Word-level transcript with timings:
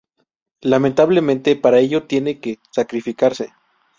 Lamentablemente, 0.63 1.55
para 1.55 1.77
ello, 1.77 2.07
tienen 2.07 2.41
que 2.41 2.57
sacrificarse. 2.71 3.53